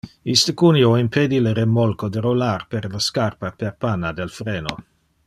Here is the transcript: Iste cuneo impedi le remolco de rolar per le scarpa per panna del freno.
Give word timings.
Iste 0.33 0.53
cuneo 0.61 0.93
impedi 1.01 1.41
le 1.47 1.53
remolco 1.59 2.09
de 2.15 2.25
rolar 2.29 2.65
per 2.73 2.89
le 2.95 3.05
scarpa 3.09 3.55
per 3.61 3.75
panna 3.87 4.15
del 4.23 4.37
freno. 4.39 4.79